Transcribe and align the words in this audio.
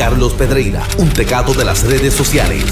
Carlos 0.00 0.32
Pedreira, 0.32 0.82
un 0.96 1.10
tecato 1.10 1.52
de 1.52 1.62
las 1.62 1.82
redes 1.82 2.14
sociales. 2.14 2.64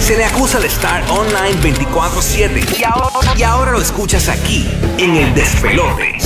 Se 0.00 0.16
le 0.16 0.24
acusa 0.24 0.58
de 0.58 0.68
estar 0.68 1.04
online 1.10 1.60
24/7 1.60 2.66
y 2.78 2.82
ahora, 2.82 3.34
y 3.36 3.42
ahora 3.42 3.72
lo 3.72 3.82
escuchas 3.82 4.30
aquí, 4.30 4.66
en 4.96 5.16
el 5.16 5.34
despelote, 5.34 6.16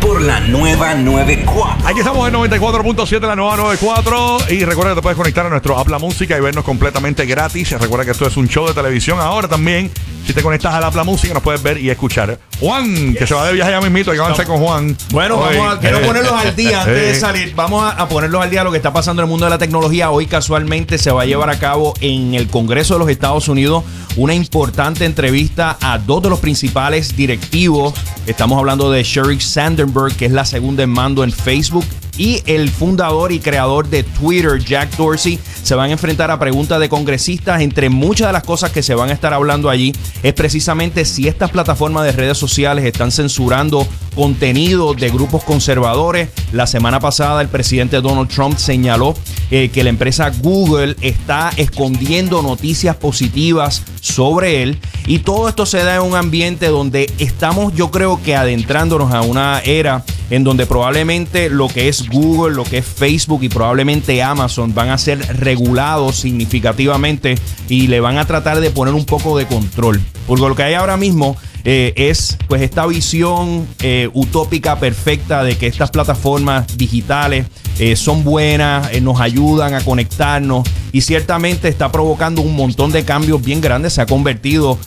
por 0.00 0.22
la 0.22 0.38
nueva 0.38 0.94
94. 0.94 1.88
Aquí 1.88 1.98
estamos 1.98 2.28
en 2.28 2.34
94.7, 2.34 3.20
la 3.26 3.34
nueva 3.34 3.56
94. 3.56 4.38
Y 4.50 4.64
recuerda 4.64 4.92
que 4.92 4.96
te 4.96 5.02
puedes 5.02 5.16
conectar 5.16 5.44
a 5.44 5.48
nuestro 5.48 5.76
Apla 5.76 5.98
Música 5.98 6.36
y 6.36 6.40
vernos 6.40 6.64
completamente 6.64 7.26
gratis. 7.26 7.72
Recuerda 7.72 8.04
que 8.04 8.12
esto 8.12 8.26
es 8.26 8.36
un 8.36 8.48
show 8.48 8.68
de 8.68 8.74
televisión. 8.74 9.18
Ahora 9.18 9.48
también, 9.48 9.90
si 10.24 10.32
te 10.32 10.42
conectas 10.42 10.72
a 10.74 10.86
Apla 10.86 11.02
Música, 11.02 11.34
nos 11.34 11.42
puedes 11.42 11.60
ver 11.60 11.78
y 11.78 11.90
escuchar. 11.90 12.38
Juan, 12.60 13.14
que 13.14 13.26
se 13.26 13.34
va 13.34 13.48
de 13.48 13.54
viaje 13.54 13.72
ya 13.72 13.80
mismito, 13.80 14.12
hay 14.12 14.16
que 14.16 14.22
avanzar 14.22 14.46
con 14.46 14.58
Juan. 14.58 14.96
Bueno, 15.10 15.38
Hoy, 15.38 15.56
vamos 15.56 15.76
a, 15.76 15.80
quiero 15.80 15.98
eh, 15.98 16.06
ponerlos 16.06 16.32
al 16.32 16.54
día 16.54 16.82
antes 16.82 16.96
eh, 16.96 17.06
de 17.06 17.14
salir. 17.16 17.54
Vamos 17.56 17.82
a, 17.82 17.90
a 17.90 18.08
ponerlos 18.08 18.40
al 18.40 18.50
día 18.50 18.62
lo 18.62 18.70
que 18.70 18.76
está 18.76 18.92
pasando 18.92 19.22
en 19.22 19.26
el 19.26 19.30
mundo 19.30 19.46
de 19.46 19.50
la 19.50 19.58
tecnología. 19.58 20.12
Hoy 20.12 20.26
casualmente 20.26 20.98
se 20.98 21.10
va 21.10 21.22
a 21.22 21.24
llevar 21.24 21.50
a 21.50 21.58
cabo 21.58 21.94
en 22.00 22.34
el 22.34 22.46
Congreso 22.46 22.94
de 22.94 23.00
los 23.00 23.08
Estados 23.08 23.48
Unidos 23.48 23.82
una 24.16 24.34
importante 24.34 25.04
entrevista 25.04 25.76
a 25.80 25.98
dos 25.98 26.22
de 26.22 26.30
los 26.30 26.38
principales 26.38 27.16
directivos. 27.16 27.94
Estamos 28.26 28.58
hablando 28.58 28.90
de 28.90 29.02
Sheryl 29.38 29.40
Sandberg, 29.40 30.16
que 30.16 30.26
es 30.26 30.32
la 30.32 30.44
segunda 30.44 30.82
en 30.82 30.90
mando 30.90 31.24
en 31.24 31.32
Facebook. 31.32 31.84
Y 32.18 32.42
el 32.44 32.68
fundador 32.68 33.32
y 33.32 33.38
creador 33.38 33.88
de 33.88 34.02
Twitter, 34.02 34.62
Jack 34.62 34.96
Dorsey, 34.96 35.38
se 35.62 35.74
van 35.74 35.88
a 35.88 35.92
enfrentar 35.92 36.30
a 36.30 36.38
preguntas 36.38 36.78
de 36.78 36.88
congresistas. 36.88 37.62
Entre 37.62 37.88
muchas 37.88 38.28
de 38.28 38.32
las 38.34 38.42
cosas 38.42 38.70
que 38.70 38.82
se 38.82 38.94
van 38.94 39.08
a 39.08 39.12
estar 39.12 39.32
hablando 39.32 39.70
allí 39.70 39.94
es 40.22 40.34
precisamente 40.34 41.06
si 41.06 41.26
estas 41.26 41.50
plataformas 41.50 42.04
de 42.04 42.12
redes 42.12 42.36
sociales 42.36 42.84
están 42.84 43.10
censurando 43.10 43.88
contenido 44.14 44.94
de 44.94 45.10
grupos 45.10 45.44
conservadores. 45.44 46.28
La 46.52 46.66
semana 46.66 47.00
pasada 47.00 47.40
el 47.40 47.48
presidente 47.48 48.00
Donald 48.00 48.28
Trump 48.28 48.58
señaló 48.58 49.14
eh, 49.50 49.70
que 49.70 49.84
la 49.84 49.90
empresa 49.90 50.30
Google 50.30 50.96
está 51.00 51.50
escondiendo 51.56 52.42
noticias 52.42 52.96
positivas 52.96 53.82
sobre 54.00 54.62
él. 54.62 54.78
Y 55.06 55.20
todo 55.20 55.48
esto 55.48 55.66
se 55.66 55.82
da 55.84 55.96
en 55.96 56.02
un 56.02 56.16
ambiente 56.16 56.68
donde 56.68 57.10
estamos 57.18 57.74
yo 57.74 57.90
creo 57.90 58.22
que 58.22 58.36
adentrándonos 58.36 59.12
a 59.12 59.22
una 59.22 59.60
era 59.60 60.04
en 60.30 60.44
donde 60.44 60.64
probablemente 60.64 61.50
lo 61.50 61.68
que 61.68 61.88
es 61.88 62.08
Google, 62.08 62.54
lo 62.54 62.64
que 62.64 62.78
es 62.78 62.86
Facebook 62.86 63.42
y 63.42 63.50
probablemente 63.50 64.22
Amazon 64.22 64.72
van 64.74 64.88
a 64.88 64.96
ser 64.96 65.18
regulados 65.38 66.16
significativamente 66.16 67.34
y 67.68 67.88
le 67.88 68.00
van 68.00 68.16
a 68.16 68.24
tratar 68.24 68.60
de 68.60 68.70
poner 68.70 68.94
un 68.94 69.04
poco 69.04 69.36
de 69.36 69.46
control. 69.46 70.00
Porque 70.26 70.48
lo 70.48 70.56
que 70.56 70.62
hay 70.62 70.74
ahora 70.74 70.96
mismo 70.96 71.36
eh, 71.64 71.92
es 71.96 72.38
pues 72.48 72.62
esta 72.62 72.86
visión 72.86 73.66
eh, 73.82 74.10
utópica 74.12 74.78
perfecta 74.78 75.44
de 75.44 75.56
que 75.56 75.66
estas 75.66 75.90
plataformas 75.90 76.76
digitales 76.76 77.46
eh, 77.78 77.96
son 77.96 78.24
buenas, 78.24 79.00
nos 79.00 79.20
ayudan 79.20 79.74
a 79.74 79.80
conectarnos 79.80 80.68
y 80.92 81.02
ciertamente 81.02 81.68
está 81.68 81.90
provocando 81.92 82.42
un 82.42 82.56
montón 82.56 82.92
de 82.92 83.04
cambios 83.04 83.42
bien 83.42 83.60
grandes. 83.60 83.94
Se 83.94 84.02
ha 84.02 84.06
convertido 84.06 84.78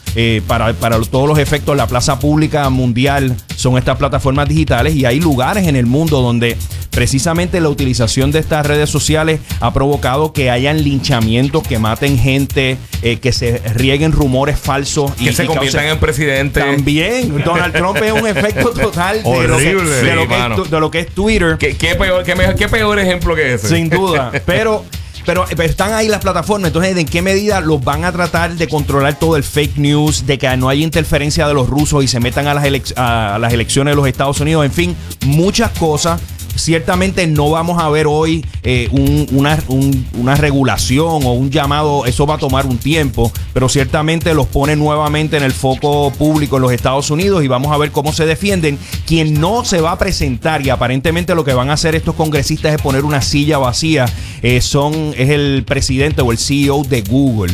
para, 0.48 0.74
para 0.74 1.00
todos 1.02 1.28
los 1.28 1.40
efectos 1.40 1.76
la 1.76 1.88
plaza 1.88 2.20
pública 2.20 2.70
mundial 2.70 3.36
son 3.56 3.78
estas 3.78 3.98
plataformas 3.98 4.48
digitales 4.48 4.96
y 4.96 5.06
hay 5.06 5.20
lugares 5.20 5.68
en 5.68 5.76
el 5.76 5.86
mundo 5.86 6.22
donde 6.22 6.58
precisamente 6.92 7.60
la 7.60 7.68
utilización 7.70 8.32
de 8.32 8.40
estas 8.40 8.66
redes 8.66 8.90
sociales 8.90 9.40
ha 9.60 9.74
provocado 9.74 10.32
que 10.32 10.50
hayan 10.50 10.84
linchamientos, 10.84 11.62
que 11.68 11.78
maten 11.78 12.18
gente, 12.18 12.78
eh, 13.02 13.18
que 13.18 13.32
se 13.34 13.60
rieguen 13.74 14.14
rumores 14.14 14.58
falsos 14.58 15.12
Que 15.14 15.34
se 15.34 15.44
y 15.44 15.48
conviertan 15.48 15.84
causen- 15.86 15.92
en 15.92 16.00
presidente. 16.00 16.60
También, 16.62 17.44
Donald 17.44 17.74
Trump 17.74 17.98
es 18.02 18.12
un 18.14 18.28
efecto 18.28 18.70
total 18.72 19.22
de, 19.24 19.30
lo 19.30 19.58
que, 19.58 19.76
Horrible. 19.76 20.16
lo 20.16 20.28
que 20.28 20.36
es 20.64 20.72
de 20.72 20.80
lo 20.80 20.92
que 20.92 21.00
es 21.02 21.08
Twitter. 21.10 21.58
¿Qué, 21.60 21.76
qué 21.76 21.96
peor, 21.96 22.24
qué, 22.24 22.36
mejor- 22.36 22.56
qué 22.56 22.70
peor 22.70 22.98
ejemplo 23.00 23.36
que 23.36 23.56
ese? 23.56 23.68
Sin 23.68 23.90
duda. 23.90 24.32
Pero, 24.46 24.86
pero, 25.26 25.46
pero 25.50 25.64
están 25.64 25.94
ahí 25.94 26.08
las 26.08 26.22
plataformas. 26.22 26.70
Entonces, 26.70 26.98
¿en 26.98 27.06
qué 27.06 27.22
medida 27.22 27.62
los 27.62 27.84
van 27.84 28.06
a 28.06 28.12
tratar 28.12 28.56
de 28.56 28.68
controlar 28.68 29.18
todo 29.20 29.36
el 29.36 29.44
fake 29.44 29.78
news? 29.78 30.26
De 30.26 30.38
que 30.38 30.56
no 30.58 30.70
haya 30.70 30.84
interferencia 30.84 31.48
de 31.48 31.54
los 31.54 31.68
rusos 31.68 32.04
y 32.04 32.08
se 32.08 32.20
metan 32.20 32.48
a 32.48 32.54
las, 32.54 32.94
a 32.96 33.38
las 33.40 33.54
elecciones 33.54 33.94
de 33.94 33.96
los 33.96 34.08
Estados 34.08 34.40
Unidos. 34.40 34.66
En 34.66 34.72
fin, 34.72 34.96
muchas 35.26 35.72
cosas. 35.72 36.22
Ciertamente 36.56 37.28
no 37.28 37.50
vamos 37.50 37.82
a 37.82 37.90
ver 37.90 38.08
hoy 38.08 38.46
eh, 38.64 38.88
un- 38.92 39.28
una, 39.32 39.60
un- 39.68 40.06
una 40.18 40.36
regulación 40.36 41.24
o 41.26 41.34
un 41.34 41.52
llamado, 41.52 42.06
eso 42.06 42.26
va 42.26 42.36
a 42.36 42.38
tomar 42.38 42.66
un 42.66 42.78
tiempo, 42.78 43.32
pero 43.54 43.70
ciertamente 43.70 44.34
los 44.34 44.48
pone 44.48 44.76
nuevamente 44.76 45.38
en 45.38 45.44
el 45.44 45.52
foco 45.52 46.12
público 46.12 46.56
en 46.56 46.62
los 46.64 46.72
Estados 46.72 47.12
Unidos 47.12 47.44
y 47.44 47.48
vamos 47.48 47.72
a 47.72 47.78
ver 47.78 47.92
cómo 47.92 48.14
se 48.14 48.26
defienden. 48.26 48.78
Quien 49.06 49.40
no 49.40 49.64
se 49.66 49.82
va 49.82 49.92
a 49.92 49.98
presentar 49.98 50.66
y 50.66 50.70
aparentemente 50.70 51.36
lo 51.36 51.44
que 51.44 51.54
van 51.54 51.70
a 51.70 51.74
hacer 51.74 51.96
estos 51.96 52.16
congresistas 52.16 52.74
es 52.74 52.82
poner 52.82 53.04
una 53.06 53.22
silla 53.22 53.58
vacía, 53.58 54.06
eh, 54.42 54.62
son, 54.62 55.14
es 55.18 55.30
el 55.30 55.64
presidente 55.66 56.22
o 56.22 56.32
el 56.32 56.38
CEO 56.38 56.84
de 56.84 57.02
Google. 57.02 57.54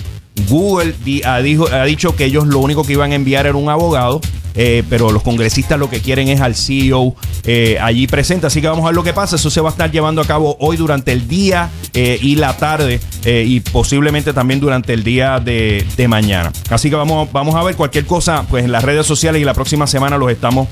Google 0.49 0.95
ha, 1.25 1.35
ha 1.35 1.85
dicho 1.85 2.15
que 2.15 2.25
ellos 2.25 2.47
lo 2.47 2.59
único 2.59 2.83
que 2.85 2.93
iban 2.93 3.11
a 3.11 3.15
enviar 3.15 3.45
era 3.47 3.57
un 3.57 3.69
abogado, 3.69 4.21
eh, 4.55 4.83
pero 4.89 5.11
los 5.11 5.23
congresistas 5.23 5.79
lo 5.79 5.89
que 5.89 6.01
quieren 6.01 6.27
es 6.27 6.41
al 6.41 6.55
CEO 6.55 7.15
eh, 7.43 7.77
allí 7.81 8.07
presente. 8.07 8.47
Así 8.47 8.61
que 8.61 8.67
vamos 8.67 8.83
a 8.83 8.87
ver 8.87 8.95
lo 8.95 9.03
que 9.03 9.13
pasa. 9.13 9.35
Eso 9.35 9.49
se 9.49 9.61
va 9.61 9.69
a 9.69 9.71
estar 9.71 9.91
llevando 9.91 10.21
a 10.21 10.25
cabo 10.25 10.57
hoy 10.59 10.77
durante 10.77 11.11
el 11.11 11.27
día 11.27 11.69
eh, 11.93 12.19
y 12.21 12.35
la 12.35 12.57
tarde 12.57 12.99
y 13.23 13.59
posiblemente 13.59 14.33
también 14.33 14.59
durante 14.59 14.93
el 14.93 15.03
día 15.03 15.39
de, 15.39 15.85
de 15.95 16.07
mañana. 16.07 16.51
Así 16.71 16.89
que 16.89 16.95
vamos, 16.95 17.31
vamos 17.31 17.53
a 17.53 17.61
ver 17.61 17.75
cualquier 17.75 18.07
cosa 18.07 18.45
pues 18.49 18.65
en 18.65 18.71
las 18.71 18.83
redes 18.83 19.05
sociales 19.05 19.39
y 19.39 19.45
la 19.45 19.53
próxima 19.53 19.85
semana 19.85 20.17
los 20.17 20.31
estamos 20.31 20.67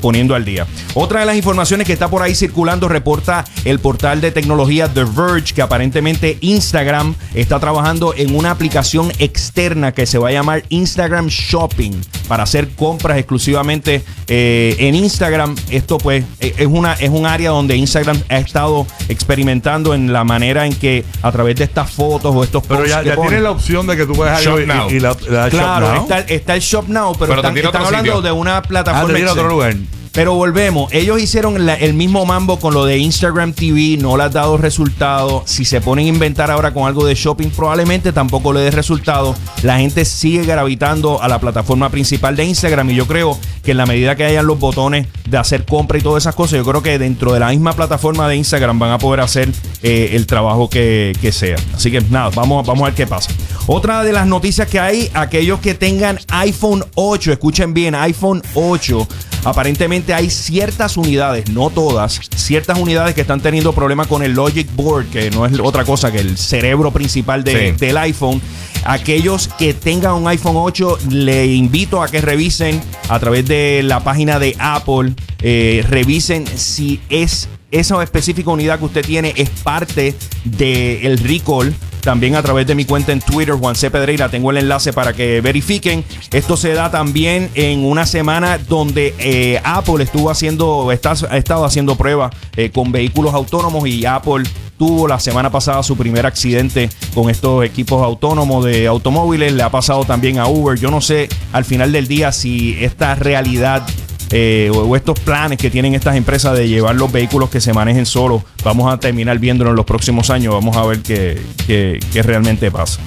poniendo 0.00 0.36
al 0.36 0.44
día. 0.44 0.64
Otra 0.94 1.20
de 1.20 1.26
las 1.26 1.36
informaciones 1.36 1.88
que 1.88 1.92
está 1.92 2.08
por 2.08 2.22
ahí 2.22 2.36
circulando 2.36 2.88
reporta 2.88 3.44
el 3.64 3.80
portal 3.80 4.20
de 4.20 4.30
tecnología 4.30 4.86
The 4.86 5.04
Verge 5.04 5.54
que 5.54 5.62
aparentemente 5.62 6.38
Instagram 6.40 7.16
está 7.34 7.58
trabajando 7.58 8.14
en 8.16 8.36
una 8.36 8.52
aplicación 8.52 9.10
externa 9.18 9.92
que 9.92 10.06
se 10.06 10.18
va 10.18 10.28
a 10.28 10.32
llamar 10.32 10.62
Instagram 10.68 11.26
Shopping 11.26 12.00
para 12.28 12.44
hacer 12.44 12.68
compras 12.76 13.18
exclusivamente 13.18 14.04
eh, 14.28 14.76
en 14.78 14.94
Instagram. 14.94 15.56
Esto 15.70 15.98
pues 15.98 16.24
eh, 16.40 16.54
es, 16.58 16.66
una, 16.66 16.92
es 16.94 17.10
un 17.10 17.26
área 17.26 17.50
donde 17.50 17.76
Instagram 17.76 18.20
ha 18.28 18.38
estado 18.38 18.86
experimentando 19.08 19.94
en 19.94 20.12
la 20.12 20.24
manera 20.24 20.66
en 20.66 20.74
que 20.74 21.04
a 21.22 21.32
través 21.32 21.56
de 21.56 21.64
estas 21.64 21.90
fotos 21.90 22.34
o 22.34 22.44
estos 22.44 22.62
Pero 22.66 22.80
posts 22.80 22.90
ya, 22.94 23.02
ya 23.02 23.16
tienes 23.16 23.42
la 23.42 23.50
opción 23.50 23.86
de 23.86 23.96
que 23.96 24.06
tú 24.06 24.12
puedes 24.12 24.40
Shop 24.40 24.52
algo 24.58 24.60
y, 24.60 24.66
now. 24.66 24.90
y 24.90 25.00
la, 25.00 25.16
la 25.28 25.48
Claro, 25.50 25.86
shop 25.86 25.94
now. 25.94 26.02
está, 26.02 26.18
está 26.20 26.54
el 26.54 26.60
Shop 26.60 26.84
Now, 26.88 27.16
pero, 27.18 27.34
están, 27.34 27.56
están 27.56 27.76
hablando 27.84 28.12
sitio. 28.16 28.22
de 28.22 28.32
una 28.32 28.58
Ah, 28.58 28.62
plataforma 28.62 29.14
te 29.18 29.26
otro 29.26 29.48
lugar. 29.48 29.74
Pero 30.12 30.34
volvemos, 30.34 30.92
ellos 30.92 31.20
hicieron 31.20 31.68
el 31.68 31.94
mismo 31.94 32.26
mambo 32.26 32.58
con 32.58 32.74
lo 32.74 32.84
de 32.84 32.98
Instagram 32.98 33.52
TV, 33.52 33.96
no 34.00 34.16
le 34.16 34.24
ha 34.24 34.28
dado 34.28 34.56
resultado. 34.56 35.42
Si 35.46 35.64
se 35.64 35.80
ponen 35.80 36.06
a 36.06 36.08
inventar 36.08 36.50
ahora 36.50 36.72
con 36.72 36.86
algo 36.86 37.06
de 37.06 37.14
shopping, 37.14 37.50
probablemente 37.50 38.12
tampoco 38.12 38.52
le 38.52 38.60
dé 38.60 38.70
resultado. 38.70 39.34
La 39.62 39.78
gente 39.78 40.04
sigue 40.04 40.44
gravitando 40.44 41.22
a 41.22 41.28
la 41.28 41.38
plataforma 41.38 41.90
principal 41.90 42.36
de 42.36 42.44
Instagram 42.44 42.90
y 42.90 42.94
yo 42.94 43.06
creo 43.06 43.38
que 43.62 43.72
en 43.72 43.76
la 43.76 43.86
medida 43.86 44.16
que 44.16 44.24
hayan 44.24 44.46
los 44.46 44.58
botones 44.58 45.06
de 45.28 45.36
hacer 45.36 45.64
compra 45.64 45.98
y 45.98 46.00
todas 46.00 46.22
esas 46.22 46.34
cosas, 46.34 46.58
yo 46.58 46.64
creo 46.64 46.82
que 46.82 46.98
dentro 46.98 47.32
de 47.32 47.40
la 47.40 47.48
misma 47.48 47.72
plataforma 47.72 48.28
de 48.28 48.36
Instagram 48.36 48.78
van 48.78 48.92
a 48.92 48.98
poder 48.98 49.20
hacer 49.20 49.50
eh, 49.82 50.10
el 50.12 50.26
trabajo 50.26 50.68
que, 50.68 51.16
que 51.20 51.32
sea. 51.32 51.56
Así 51.74 51.90
que 51.90 52.00
nada, 52.00 52.30
vamos, 52.34 52.66
vamos 52.66 52.82
a 52.82 52.86
ver 52.86 52.94
qué 52.94 53.06
pasa. 53.06 53.30
Otra 53.66 54.02
de 54.02 54.12
las 54.12 54.26
noticias 54.26 54.66
que 54.68 54.80
hay, 54.80 55.10
aquellos 55.14 55.60
que 55.60 55.74
tengan 55.74 56.18
iPhone 56.28 56.84
8, 56.94 57.32
escuchen 57.32 57.74
bien, 57.74 57.94
iPhone 57.94 58.42
8. 58.54 59.06
Aparentemente 59.44 60.12
hay 60.14 60.30
ciertas 60.30 60.96
unidades, 60.96 61.48
no 61.50 61.70
todas, 61.70 62.20
ciertas 62.36 62.78
unidades 62.78 63.14
que 63.14 63.20
están 63.22 63.40
teniendo 63.40 63.72
problemas 63.72 64.06
con 64.06 64.22
el 64.22 64.32
Logic 64.32 64.68
Board, 64.74 65.06
que 65.06 65.30
no 65.30 65.46
es 65.46 65.58
otra 65.60 65.84
cosa 65.84 66.10
que 66.12 66.18
el 66.18 66.36
cerebro 66.36 66.90
principal 66.90 67.44
de- 67.44 67.70
Sí. 67.70 67.76
del 67.86 67.96
iPhone. 67.98 68.40
Aquellos 68.84 69.48
que 69.58 69.74
tengan 69.74 70.14
un 70.14 70.28
iPhone 70.28 70.54
8, 70.56 70.98
le 71.10 71.46
invito 71.46 72.02
a 72.02 72.08
que 72.08 72.20
revisen 72.20 72.80
a 73.08 73.18
través 73.18 73.46
de 73.46 73.82
la 73.84 74.00
página 74.04 74.38
de 74.38 74.54
Apple, 74.58 75.14
eh, 75.42 75.84
revisen 75.88 76.46
si 76.46 77.00
es 77.08 77.48
esa 77.70 78.02
específica 78.02 78.50
unidad 78.50 78.78
que 78.78 78.86
usted 78.86 79.04
tiene 79.04 79.32
es 79.36 79.50
parte 79.50 80.14
del 80.44 81.18
recall. 81.18 81.74
También 82.08 82.36
a 82.36 82.42
través 82.42 82.66
de 82.66 82.74
mi 82.74 82.86
cuenta 82.86 83.12
en 83.12 83.20
Twitter, 83.20 83.54
Juan 83.54 83.74
C. 83.74 83.90
Pedreira, 83.90 84.30
tengo 84.30 84.50
el 84.50 84.56
enlace 84.56 84.94
para 84.94 85.12
que 85.12 85.42
verifiquen. 85.42 86.02
Esto 86.32 86.56
se 86.56 86.72
da 86.72 86.90
también 86.90 87.50
en 87.54 87.84
una 87.84 88.06
semana 88.06 88.56
donde 88.56 89.14
eh, 89.18 89.60
Apple 89.62 90.02
estuvo 90.02 90.30
haciendo, 90.30 90.88
ha 90.88 90.94
estado 91.36 91.66
haciendo 91.66 91.96
pruebas 91.96 92.34
eh, 92.56 92.70
con 92.70 92.92
vehículos 92.92 93.34
autónomos 93.34 93.86
y 93.86 94.06
Apple 94.06 94.44
tuvo 94.78 95.06
la 95.06 95.20
semana 95.20 95.50
pasada 95.50 95.82
su 95.82 95.98
primer 95.98 96.24
accidente 96.24 96.88
con 97.14 97.28
estos 97.28 97.62
equipos 97.62 98.02
autónomos 98.02 98.64
de 98.64 98.86
automóviles. 98.86 99.52
Le 99.52 99.62
ha 99.62 99.70
pasado 99.70 100.06
también 100.06 100.38
a 100.38 100.46
Uber. 100.46 100.78
Yo 100.78 100.90
no 100.90 101.02
sé 101.02 101.28
al 101.52 101.66
final 101.66 101.92
del 101.92 102.08
día 102.08 102.32
si 102.32 102.82
esta 102.82 103.16
realidad 103.16 103.86
eh, 104.30 104.70
o, 104.74 104.94
estos 104.96 105.18
planes 105.20 105.58
que 105.58 105.70
tienen 105.70 105.94
estas 105.94 106.16
empresas 106.16 106.56
de 106.56 106.68
llevar 106.68 106.94
los 106.96 107.10
vehículos 107.10 107.50
que 107.50 107.60
se 107.60 107.72
manejen 107.72 108.06
solos, 108.06 108.42
vamos 108.64 108.92
a 108.92 108.98
terminar 108.98 109.38
viéndolo 109.38 109.70
en 109.70 109.76
los 109.76 109.86
próximos 109.86 110.30
años. 110.30 110.52
Vamos 110.54 110.76
a 110.76 110.84
ver 110.84 111.00
qué, 111.00 111.40
qué- 111.66 111.98
qué 112.12 112.22
realmente 112.22 112.70
pasa. 112.70 113.00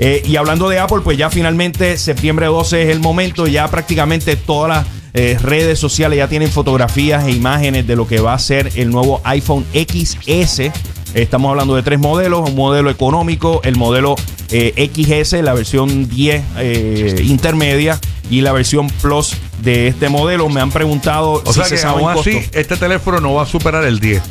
Eh, 0.00 0.22
y 0.26 0.36
hablando 0.36 0.68
de 0.68 0.78
Apple, 0.78 0.98
pues 1.02 1.16
ya 1.16 1.30
finalmente 1.30 1.96
septiembre 1.96 2.46
12 2.46 2.82
es 2.84 2.88
el 2.90 3.00
momento. 3.00 3.46
Ya 3.46 3.68
prácticamente 3.68 4.36
todas 4.36 4.68
las 4.68 4.86
eh, 5.14 5.38
redes 5.40 5.78
sociales 5.78 6.18
ya 6.18 6.28
tienen 6.28 6.50
fotografías 6.50 7.26
e 7.26 7.30
imágenes 7.32 7.86
de 7.86 7.96
lo 7.96 8.06
que 8.06 8.20
va 8.20 8.34
a 8.34 8.38
ser 8.38 8.70
el 8.76 8.90
nuevo 8.90 9.20
iPhone 9.24 9.64
XS. 9.72 10.70
Estamos 11.14 11.50
hablando 11.50 11.74
de 11.74 11.82
tres 11.82 11.98
modelos, 11.98 12.48
un 12.50 12.54
modelo 12.54 12.90
económico, 12.90 13.60
el 13.64 13.76
modelo 13.76 14.14
eh, 14.50 14.90
XS, 14.94 15.42
la 15.42 15.54
versión 15.54 16.08
10 16.08 16.42
eh, 16.58 17.20
intermedia 17.24 17.98
y 18.30 18.40
la 18.42 18.52
versión 18.52 18.88
Plus 19.02 19.34
de 19.62 19.88
este 19.88 20.08
modelo. 20.08 20.48
Me 20.48 20.60
han 20.60 20.70
preguntado 20.70 21.42
O 21.44 21.52
si 21.52 21.54
sea 21.54 21.64
se 21.64 21.74
que 21.76 21.80
sabe 21.80 22.02
aún 22.02 22.12
un 22.12 22.18
así, 22.20 22.40
este 22.52 22.76
teléfono 22.76 23.20
no 23.20 23.34
va 23.34 23.42
a 23.42 23.46
superar 23.46 23.84
el 23.84 24.00
10. 24.00 24.22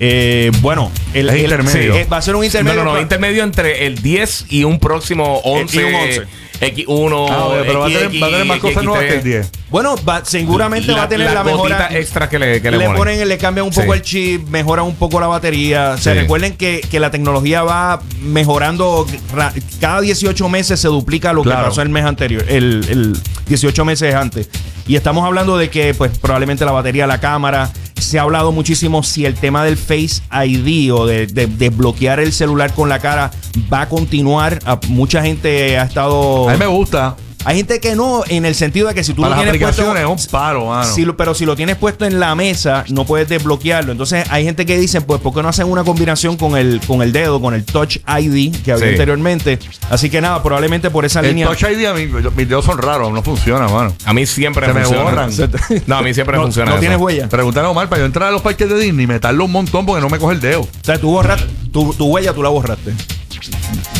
Eh, 0.00 0.50
bueno, 0.60 0.90
el, 1.14 1.28
Es 1.28 1.34
el- 1.36 1.42
intermedio. 1.42 1.94
sí, 1.94 2.00
eh, 2.00 2.06
va 2.12 2.16
a 2.18 2.22
ser 2.22 2.34
un 2.34 2.40
No, 2.40 2.44
intermedio. 2.46 2.78
no, 2.78 2.84
no, 2.84 2.90
pero- 2.92 3.02
intermedio 3.02 3.44
entre 3.44 3.86
el 3.86 4.02
10 4.02 4.46
y 4.50 4.64
un 4.64 4.78
próximo 4.80 5.38
11. 5.44 5.76
y 5.76 5.84
un 5.84 5.94
11. 5.94 6.22
X1. 6.64 7.26
Ah, 7.30 7.48
pero 7.66 7.80
va 7.80 7.86
a 7.86 7.88
tener, 7.88 8.22
va 8.22 8.26
a 8.26 8.30
tener 8.30 8.44
más 8.46 8.58
cosas 8.58 8.84
nuevas 8.84 9.04
que 9.04 9.14
el 9.16 9.22
10. 9.24 9.50
Bueno, 9.70 9.96
va- 10.08 10.24
seguramente 10.24 10.92
va 10.92 11.02
a 11.04 11.08
tener 11.08 11.32
la, 11.32 11.42
mejora. 11.44 11.76
gotita 11.78 11.98
extra 11.98 12.28
que 12.28 12.38
le, 12.38 12.62
que 12.62 12.70
le, 12.70 12.78
le 12.78 12.84
ponen. 12.84 12.98
ponen, 12.98 13.28
le 13.28 13.38
cambian 13.38 13.66
un 13.66 13.72
poco 13.72 13.92
Sí. 13.92 13.98
el 13.98 14.02
chip, 14.02 14.48
mejoran 14.48 14.84
un 14.86 14.94
poco 14.94 15.18
la 15.20 15.26
batería. 15.26 15.92
O 15.96 15.98
sea, 15.98 16.12
Sí. 16.12 16.20
recuerden 16.20 16.56
que, 16.56 16.80
que 16.90 17.00
la 17.00 17.10
tecnología 17.10 17.62
va 17.62 18.00
mejorando. 18.20 19.06
ra- 19.34 19.52
Cada 19.80 20.00
18 20.00 20.48
meses 20.48 20.78
se 20.80 20.88
duplica 20.88 21.32
lo 21.32 21.42
Claro. 21.42 21.60
que 21.62 21.68
pasó 21.68 21.82
el 21.82 21.88
mes 21.88 22.04
anterior, 22.04 22.44
el, 22.48 22.86
el 22.88 23.16
18 23.48 23.84
meses 23.84 24.14
antes. 24.14 24.48
Y 24.86 24.96
estamos 24.96 25.24
hablando 25.24 25.56
de 25.56 25.70
que, 25.70 25.94
pues, 25.94 26.16
probablemente 26.18 26.64
la 26.64 26.72
batería, 26.72 27.06
la 27.06 27.18
cámara. 27.18 27.70
Se 27.98 28.18
ha 28.18 28.22
hablado 28.22 28.52
muchísimo 28.52 29.02
si 29.02 29.24
el 29.24 29.34
tema 29.34 29.64
del 29.64 29.78
Face 29.78 30.20
ID 30.30 30.92
o 30.92 31.06
de, 31.06 31.26
de- 31.26 31.46
de 31.46 31.70
bloquear 31.70 32.20
el 32.20 32.32
celular 32.32 32.74
con 32.74 32.88
la 32.90 32.98
cara 32.98 33.30
va 33.72 33.82
a 33.82 33.88
continuar. 33.88 34.58
A- 34.66 34.78
mucha 34.88 35.22
gente 35.22 35.78
ha 35.78 35.84
estado. 35.84 36.50
Mí 36.54 36.58
me 36.60 36.66
gusta. 36.66 37.16
Hay 37.46 37.56
gente 37.58 37.78
que 37.78 37.94
no, 37.94 38.22
en 38.26 38.46
el 38.46 38.54
sentido 38.54 38.88
de 38.88 38.94
que 38.94 39.04
si 39.04 39.12
tú 39.12 39.20
Para 39.20 39.36
lo 39.36 39.42
las 39.42 39.52
tienes 39.52 39.60
puesto- 39.60 39.82
aplicaciones 39.82 40.18
es 40.18 40.26
un 40.26 40.30
paro, 40.32 40.64
mano. 40.68 40.90
si 40.90 41.04
lo- 41.04 41.14
pero 41.14 41.34
si 41.34 41.44
lo 41.44 41.54
tienes 41.54 41.76
puesto 41.76 42.06
en 42.06 42.18
la 42.18 42.34
mesa, 42.34 42.86
no 42.88 43.04
puedes 43.04 43.28
desbloquearlo. 43.28 43.92
Entonces, 43.92 44.24
hay 44.30 44.44
gente 44.44 44.64
que 44.64 44.78
dice, 44.78 45.02
pues, 45.02 45.20
¿por 45.20 45.34
qué 45.34 45.42
no 45.42 45.50
hacen 45.50 45.66
una 45.70 45.84
combinación 45.84 46.38
con 46.38 46.56
el, 46.56 46.80
con 46.86 47.02
el 47.02 47.12
dedo, 47.12 47.42
con 47.42 47.52
el 47.52 47.62
Touch 47.66 47.98
ID 48.08 48.50
que 48.64 48.72
había 48.72 48.86
Sí. 48.86 48.90
anteriormente? 48.92 49.58
Así 49.90 50.08
que 50.08 50.22
nada, 50.22 50.42
probablemente 50.42 50.88
por 50.88 51.04
esa 51.04 51.20
el 51.20 51.26
línea. 51.26 51.46
Touch 51.48 51.64
ID, 51.70 51.84
a 51.84 51.92
mí, 51.92 52.08
yo- 52.22 52.30
mis 52.30 52.48
dedos 52.48 52.64
son 52.64 52.78
raros, 52.78 53.12
no 53.12 53.22
funciona, 53.22 53.68
mano. 53.68 53.94
A 54.06 54.14
mí 54.14 54.24
siempre 54.24 54.64
Se 54.66 54.72
me 54.72 54.80
funciona. 54.80 55.04
borran. 55.04 55.30
No, 55.86 55.96
a 55.98 56.02
mí 56.02 56.14
siempre 56.14 56.38
no, 56.38 56.44
funciona. 56.44 56.70
no 56.70 56.76
eso. 56.76 56.80
tienes 56.80 56.98
huella. 56.98 57.28
Pregúntale 57.28 57.66
a 57.66 57.70
Omar 57.70 57.90
para 57.90 58.00
yo 58.00 58.06
entrar 58.06 58.30
a 58.30 58.32
los 58.32 58.40
parques 58.40 58.66
de 58.70 58.78
Disney 58.78 59.04
y 59.04 59.06
me 59.06 59.20
tardo 59.20 59.44
un 59.44 59.52
montón 59.52 59.84
porque 59.84 60.00
no 60.00 60.08
me 60.08 60.18
coge 60.18 60.36
el 60.36 60.40
dedo. 60.40 60.62
O 60.62 60.68
sea, 60.80 60.96
tú 60.96 61.10
borraste, 61.10 61.46
tu, 61.70 61.92
tu 61.92 62.06
huella 62.06 62.32
tú 62.32 62.42
la 62.42 62.48
borraste. 62.48 62.94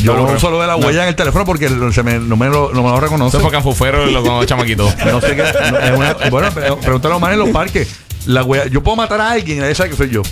Yo 0.03 0.15
No, 0.15 0.23
uso 0.33 0.49
lo 0.49 0.61
de 0.61 0.67
la 0.67 0.75
huella 0.75 1.03
en 1.03 1.09
el 1.09 1.15
teléfono 1.15 1.45
porque 1.45 1.67
se 1.91 2.03
me, 2.03 2.19
no, 2.19 2.35
me 2.35 2.47
lo, 2.47 2.71
no 2.73 2.83
me 2.83 2.89
lo 2.89 2.99
reconoce. 2.99 3.37
Eso 3.37 3.43
fue 3.43 3.51
Canfufero 3.51 4.05
lo 4.07 4.23
con 4.23 4.45
chamaquito. 4.45 4.91
No 5.05 5.21
sé 5.21 5.35
qué. 5.35 5.43
no, 5.71 5.79
es 5.79 5.91
una- 5.97 6.29
bueno, 6.29 6.49
pregúntale 6.81 7.13
a 7.13 7.17
Omar 7.17 7.33
en 7.33 7.39
los 7.39 7.49
parques. 7.49 7.87
La 8.25 8.43
huella, 8.43 8.65
yo 8.67 8.81
puedo 8.81 8.95
matar 8.97 9.21
a 9.21 9.31
alguien 9.31 9.57
y 9.57 9.61
nadie 9.61 9.75
sabe 9.75 9.91
que 9.91 9.95
soy 9.95 10.09
yo. 10.09 10.23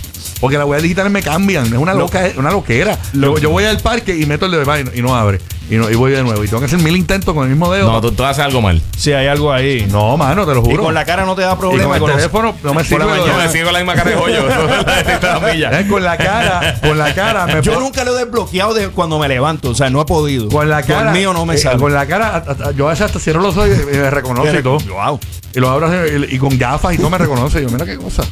Porque 0.44 0.58
las 0.58 0.66
huellas 0.66 0.82
digitales 0.82 1.10
me 1.10 1.22
cambian. 1.22 1.64
Es 1.64 1.72
una 1.72 1.94
loca, 1.94 2.26
es 2.26 2.36
una 2.36 2.50
loquera. 2.50 2.98
Yo, 3.14 3.38
yo 3.38 3.48
voy 3.48 3.64
al 3.64 3.78
parque 3.80 4.14
y 4.14 4.26
meto 4.26 4.44
el 4.44 4.52
dedo 4.52 4.78
y 4.78 4.84
no, 4.84 4.90
y 4.94 5.00
no 5.00 5.16
abre. 5.16 5.40
Y, 5.70 5.76
no, 5.76 5.90
y 5.90 5.94
voy 5.94 6.12
de 6.12 6.22
nuevo. 6.22 6.44
Y 6.44 6.46
tengo 6.46 6.60
que 6.60 6.66
hacer 6.66 6.78
mil 6.80 6.94
intentos 6.94 7.32
con 7.34 7.44
el 7.44 7.48
mismo 7.48 7.72
dedo. 7.72 7.90
No, 7.90 7.98
tú, 8.02 8.12
tú 8.12 8.22
haces 8.22 8.44
algo 8.44 8.60
mal. 8.60 8.82
Si 8.98 9.14
hay 9.14 9.26
algo 9.28 9.50
ahí. 9.50 9.88
No, 9.90 10.14
mano, 10.18 10.44
te 10.44 10.52
lo 10.52 10.60
y 10.60 10.64
juro. 10.64 10.82
con 10.84 10.92
la 10.92 11.06
cara 11.06 11.24
no 11.24 11.34
te 11.34 11.40
da 11.40 11.54
Y 11.54 11.56
problema. 11.56 11.84
con 11.86 11.94
el 11.94 12.00
con 12.00 12.10
los- 12.10 12.16
teléfono 12.18 12.54
no 12.62 12.74
me 12.74 12.74
por 12.74 12.84
sirve. 12.84 13.06
la 13.06 13.16
Yo 13.16 13.22
mañana. 13.22 13.42
me 13.44 13.48
sigo 13.48 13.64
con 13.64 13.72
la 13.72 13.78
misma 13.78 13.94
cara 13.94 14.10
de 14.10 14.16
milla. 15.54 15.80
Eh, 15.80 15.88
con 15.88 16.04
la 16.04 16.16
cara, 16.18 16.74
con 16.82 16.98
la 16.98 17.14
cara. 17.14 17.46
Me 17.46 17.62
Yo 17.62 17.80
nunca 17.80 18.04
lo 18.04 18.14
he 18.14 18.24
desbloqueado 18.24 18.74
de 18.74 18.88
cuando 18.90 19.18
me 19.18 19.26
levanto. 19.28 19.70
O 19.70 19.74
sea, 19.74 19.88
no 19.88 20.02
he 20.02 20.04
podido. 20.04 20.50
Con 20.50 20.68
la 20.68 20.82
cara. 20.82 21.08
el 21.12 21.16
mío 21.18 21.32
no 21.32 21.46
me 21.46 21.54
eh, 21.54 21.58
sale. 21.58 21.78
Con 21.78 21.94
la 21.94 22.04
cara, 22.04 22.44
yo 22.76 22.86
a 22.86 22.90
veces 22.90 23.06
hasta 23.06 23.18
cierro 23.18 23.40
los 23.40 23.56
ojos 23.56 23.70
y 23.70 23.96
me 23.96 24.10
reconoce 24.10 24.58
y 24.58 24.62
todo. 24.62 24.76
Wow. 24.80 25.18
Y 25.54 25.60
lo 25.60 25.70
abro 25.70 25.88
y, 26.06 26.34
y 26.34 26.38
con 26.38 26.58
gafas 26.58 26.92
y 26.94 26.98
todo 26.98 27.08
me 27.08 27.16
reconoce. 27.16 27.62
Yo, 27.62 27.70
mira 27.70 27.86
qué 27.86 27.96
cosa. 27.96 28.22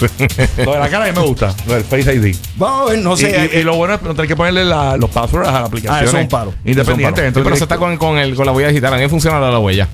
lo 0.64 0.72
de 0.72 0.78
la 0.78 0.88
cara 0.88 1.04
a 1.06 1.08
mí 1.08 1.18
me 1.18 1.26
gusta, 1.26 1.54
lo 1.66 1.74
del 1.74 1.84
Face 1.84 2.14
ID. 2.14 2.36
Vamos 2.56 2.88
a 2.88 2.92
ver, 2.92 3.02
no 3.02 3.16
sé. 3.16 3.50
y- 3.54 3.58
y 3.58 3.62
lo 3.62 3.76
bueno 3.76 3.94
es 3.94 4.02
no 4.02 4.14
tener 4.14 4.28
que 4.28 4.36
ponerle 4.36 4.64
la- 4.64 4.96
los 4.96 5.10
passwords 5.10 5.48
a 5.48 5.52
la 5.52 5.58
aplicación. 5.66 5.94
Ah, 5.94 6.04
eso 6.04 6.16
es 6.16 6.22
un 6.24 6.28
paro. 6.28 6.54
Independiente. 6.64 7.26
Sí, 7.26 7.32
pero 7.34 7.54
eso 7.54 7.64
está 7.64 7.76
con, 7.78 7.96
con, 7.96 8.18
el, 8.18 8.34
con 8.34 8.46
la 8.46 8.52
huella 8.52 8.68
digital. 8.68 8.94
A 8.94 8.96
mí 8.98 9.08
funciona 9.08 9.40
la, 9.40 9.50
la 9.50 9.58
huella. 9.58 9.88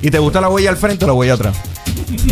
¿Y 0.00 0.10
te 0.10 0.18
gusta 0.18 0.40
la 0.40 0.48
huella 0.48 0.70
al 0.70 0.76
frente 0.76 1.04
o 1.04 1.08
la 1.08 1.14
huella 1.14 1.34
atrás? 1.34 1.56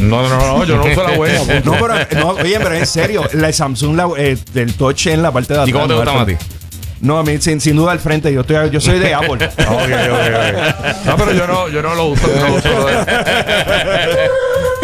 No, 0.03 0.29
no, 0.29 0.39
no, 0.59 0.65
yo 0.65 0.77
no 0.77 0.85
uso 0.85 1.03
la 1.07 1.19
huella. 1.19 1.41
No, 1.65 1.73
pero, 1.73 1.95
no, 2.21 2.29
oye, 2.31 2.59
pero 2.59 2.75
en 2.75 2.87
serio, 2.87 3.23
la 3.33 3.53
Samsung, 3.53 3.97
la, 3.97 4.09
eh, 4.19 4.37
del 4.53 4.75
touch 4.75 5.07
en 5.07 5.23
la 5.23 5.31
parte 5.33 5.55
de 5.55 5.61
atrás. 5.61 5.69
¿Y 5.69 5.73
cómo 5.73 5.87
te 5.87 5.93
no 5.93 5.97
gusta 6.01 6.11
al 6.13 6.17
más 6.19 6.23
a 6.25 6.27
ti? 6.27 6.35
frente. 6.37 6.55
No, 7.03 7.19
a 7.19 7.23
mí 7.23 7.39
sin, 7.39 7.61
sin 7.63 7.77
duda 7.77 7.93
al 7.93 7.99
frente. 8.01 8.31
Yo 8.33 8.43
estoy, 8.43 8.69
yo 8.71 8.79
soy 8.81 8.99
de 8.99 9.15
Apple. 9.15 9.31
Ok, 9.31 9.41
ok, 9.47 9.69
ok. 9.69 11.07
No, 11.07 11.17
pero 11.17 11.33
yo 11.33 11.47
no, 11.47 11.69
yo 11.69 11.81
no 11.83 11.95
lo 11.95 12.05
uso. 12.09 12.27
yo 12.29 12.41
no 12.41 12.49
lo 12.49 12.55
uso 12.57 12.69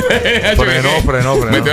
Frenó, 0.56 0.90
frenó, 1.04 1.36
frenó. 1.36 1.64